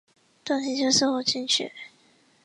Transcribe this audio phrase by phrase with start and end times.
[0.43, 1.71] 洞庭秋思古琴曲。